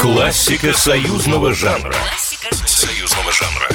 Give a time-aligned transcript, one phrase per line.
[0.00, 1.94] Классика союзного жанра.
[2.66, 3.68] Союзного жанра.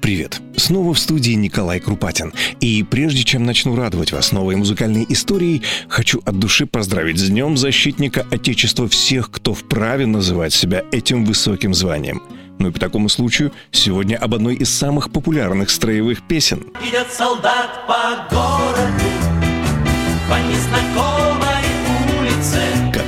[0.00, 0.40] Привет!
[0.56, 2.32] Снова в студии Николай Крупатин.
[2.60, 7.56] И прежде чем начну радовать вас новой музыкальной историей, хочу от души поздравить с Днем
[7.56, 12.22] Защитника Отечества всех, кто вправе называть себя этим высоким званием.
[12.58, 16.64] Ну и по такому случаю сегодня об одной из самых популярных строевых песен.
[16.88, 19.04] Идет солдат по городу,
[20.28, 20.36] по.
[20.96, 21.35] Как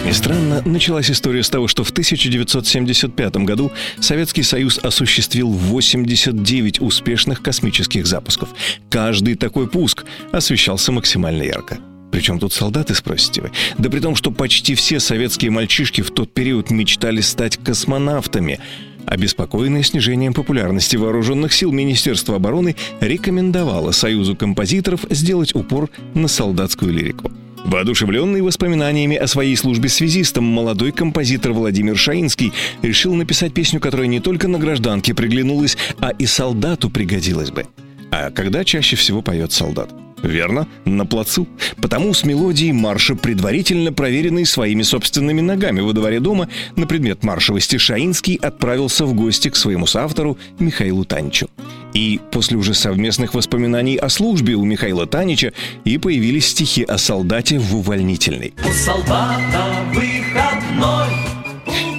[0.09, 7.43] ни странно, началась история с того, что в 1975 году Советский Союз осуществил 89 успешных
[7.43, 8.49] космических запусков.
[8.89, 11.77] Каждый такой пуск освещался максимально ярко.
[12.11, 13.51] Причем тут солдаты, спросите вы?
[13.77, 18.61] Да при том, что почти все советские мальчишки в тот период мечтали стать космонавтами.
[19.05, 27.31] Обеспокоенное снижением популярности вооруженных сил Министерство обороны рекомендовало Союзу композиторов сделать упор на солдатскую лирику.
[27.69, 34.21] Воодушевленный воспоминаниями о своей службе связистом, молодой композитор Владимир Шаинский решил написать песню, которая не
[34.21, 37.67] только на гражданке приглянулась, а и солдату пригодилась бы.
[38.11, 39.91] А когда чаще всего поет солдат?
[40.23, 41.47] Верно, на плацу.
[41.77, 47.77] Потому с мелодией марша, предварительно проверенной своими собственными ногами во дворе дома на предмет маршевости,
[47.77, 51.51] Шаинский отправился в гости к своему соавтору Михаилу Таничу.
[51.95, 55.53] И после уже совместных воспоминаний о службе у Михаила Танича
[55.85, 58.55] и появились стихи о солдате в увольнительной.
[58.65, 61.28] У солдата выходной.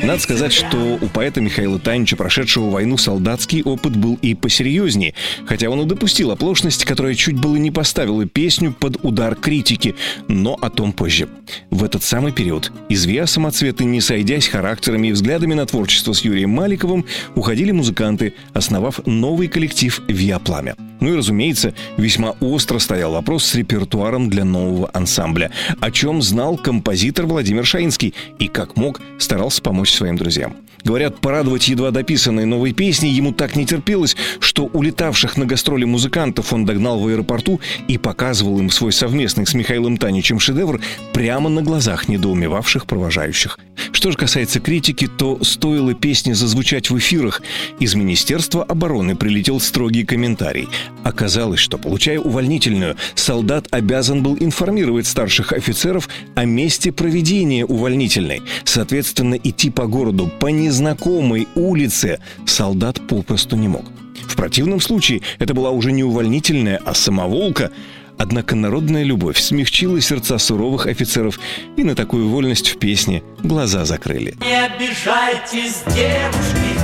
[0.02, 5.14] Надо сказать, что у поэта Михаила Танича, прошедшего войну, солдатский опыт был и посерьезнее,
[5.45, 9.95] хотя он и допустил оплошность, которая чуть было не поставила песню под удар критики,
[10.28, 11.28] но о том позже.
[11.69, 16.22] В этот самый период из ВИА самоцветы, не сойдясь характерами и взглядами на творчество с
[16.22, 20.75] Юрием Маликовым, уходили музыканты, основав новый коллектив «ВИА Пламя».
[21.00, 26.58] Ну и, разумеется, весьма остро стоял вопрос с репертуаром для нового ансамбля, о чем знал
[26.58, 30.56] композитор Владимир Шаинский и, как мог, старался помочь своим друзьям.
[30.83, 36.53] Говорят, порадовать едва дописанной новой песней ему так не терпелось, что улетавших на гастроли музыкантов
[36.53, 40.79] он догнал в аэропорту и показывал им свой совместный с Михаилом Таничем шедевр
[41.13, 43.59] прямо на глазах недоумевавших провожающих.
[43.91, 47.41] Что же касается критики, то стоило песне зазвучать в эфирах.
[47.79, 50.69] Из Министерства обороны прилетел строгий комментарий.
[51.03, 58.41] Оказалось, что, получая увольнительную, солдат обязан был информировать старших офицеров о месте проведения увольнительной.
[58.63, 63.85] Соответственно, идти по городу по незнакомой улице солдат попросту не мог.
[64.27, 67.71] В противном случае это была уже не увольнительная, а самоволка.
[68.17, 71.39] Однако народная любовь смягчила сердца суровых офицеров,
[71.77, 74.35] и на такую вольность в песне глаза закрыли.
[74.41, 76.79] Не обижайтесь, девушки,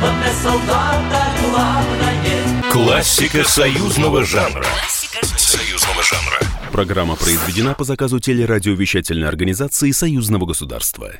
[0.00, 1.95] вот для солдата главное.
[2.76, 4.66] Классика союзного жанра.
[5.38, 6.38] Союзного жанра.
[6.70, 11.14] Программа произведена по заказу телерадиовещательной организации Союзного государства.